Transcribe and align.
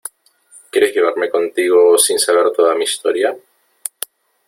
¿quieres 0.71 0.95
llevarme 0.95 1.29
contigo 1.29 1.95
sin 1.99 2.17
saber 2.17 2.51
toda 2.53 2.73
mi 2.73 2.85
historia? 2.85 3.37